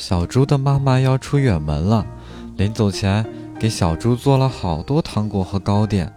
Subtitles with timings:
[0.00, 2.06] 小猪的妈妈要出远门了，
[2.56, 3.22] 临走前
[3.58, 6.10] 给小猪做了好多糖果和糕点。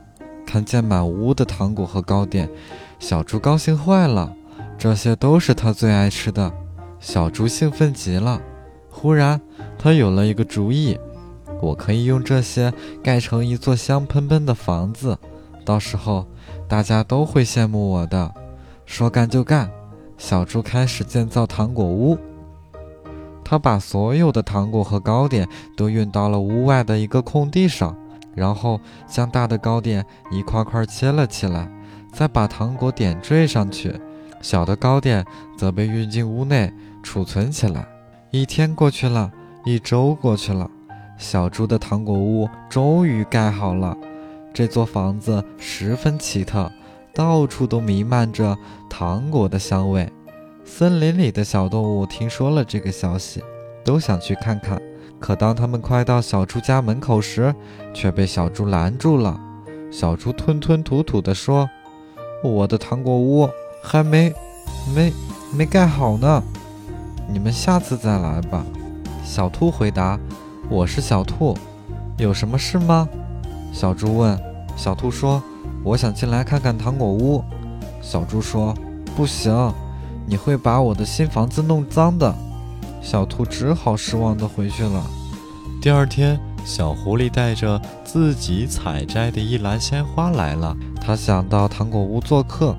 [0.45, 2.49] 看见满屋的糖果和糕点，
[2.97, 4.33] 小猪高兴坏了。
[4.77, 6.49] 这些都是他最爱吃的。
[7.01, 8.41] 小猪兴奋极了。
[8.89, 9.41] 忽然，
[9.77, 10.97] 他有了一个主意：
[11.61, 12.73] 我可以用这些
[13.03, 15.17] 盖成一座香喷喷的房子，
[15.65, 16.25] 到时候
[16.69, 18.33] 大家都会羡慕我的。
[18.85, 19.69] 说干就干，
[20.17, 22.17] 小猪开始建造糖果屋。
[23.43, 27.95] 他把所有的糖果和糕点都运到了屋外的一个空地上，
[28.33, 31.69] 然后将大的糕点一块块切了起来，
[32.11, 33.99] 再把糖果点缀上去。
[34.41, 35.25] 小的糕点
[35.57, 37.85] 则被运进屋内储存起来。
[38.31, 39.31] 一天过去了，
[39.63, 40.69] 一周过去了，
[41.17, 43.95] 小猪的糖果屋终于盖好了。
[44.53, 46.71] 这座房子十分奇特，
[47.13, 48.57] 到处都弥漫着
[48.89, 50.11] 糖果的香味。
[50.65, 53.43] 森林里的小动物听说了这个消息，
[53.83, 54.81] 都想去看看。
[55.19, 57.53] 可当他们快到小猪家门口时，
[57.93, 59.39] 却被小猪拦住了。
[59.91, 61.69] 小猪吞吞吐吐地说
[62.43, 63.47] ：“我的糖果屋
[63.83, 64.33] 还没、
[64.95, 65.13] 没、
[65.55, 66.41] 没盖好呢，
[67.29, 68.65] 你们下次再来吧。”
[69.23, 70.19] 小兔回答
[70.69, 71.55] ：“我是小兔，
[72.17, 73.07] 有什么事吗？”
[73.71, 74.37] 小猪问。
[74.75, 75.41] 小兔说
[75.83, 77.43] ：“我想进来看看糖果屋。”
[78.01, 78.73] 小猪说
[79.15, 79.53] ：“不行。”
[80.25, 82.33] 你会把我的新房子弄脏的，
[83.01, 85.03] 小兔只好失望地回去了。
[85.81, 90.75] 第二天，小狐狸带着自己采摘的一篮鲜花来了。
[91.01, 92.73] 它想到糖果屋做客，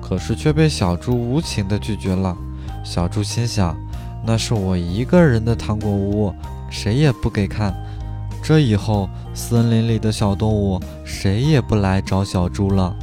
[0.00, 2.36] 可是却被小猪无情地拒绝了。
[2.84, 3.76] 小猪心想：
[4.24, 6.32] 那是我一个人的糖果屋，
[6.70, 7.74] 谁也不给看。
[8.40, 12.94] 这以后，森林里的小动物谁也不来找小猪了。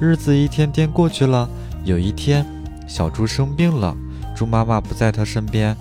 [0.00, 1.48] 日子一天天过去了，
[1.84, 2.44] 有一天。
[2.86, 3.94] 小猪生病了，
[4.36, 5.76] 猪妈妈不在它身边，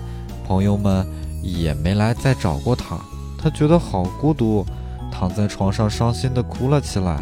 [0.47, 1.05] 朋友们
[1.43, 2.97] 也没来再找过它。
[3.37, 4.65] 它觉得好孤独，
[5.11, 7.21] 躺在床上伤心地哭了起来。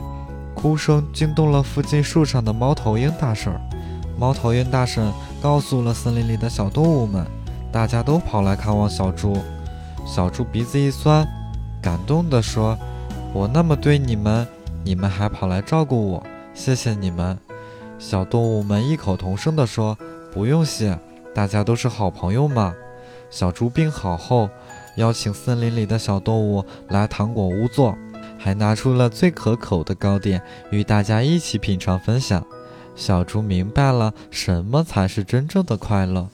[0.56, 3.52] 哭声惊动了附近树上的猫头鹰大婶。
[4.18, 5.12] 猫头鹰大婶
[5.42, 7.26] 告诉了森林里的小动物们，
[7.72, 9.36] 大家都跑来看望小猪。
[10.06, 11.28] 小猪鼻子一酸，
[11.82, 12.78] 感动地说
[13.34, 14.48] ：“我那么对你们，
[14.84, 16.24] 你们还跑来照顾我，
[16.54, 17.38] 谢谢你们。”
[17.98, 19.98] 小动物们异口同声地说
[20.32, 21.00] ：“不用谢，
[21.34, 22.76] 大家都是好朋友嘛。”
[23.32, 24.50] 小猪病好后，
[24.98, 27.98] 邀请森林里的小动物来糖果屋坐，
[28.38, 32.46] 还拿出了最可口的糕点与大家一起品尝分享。
[32.96, 36.30] 小猪明白了什么才是真正的快乐。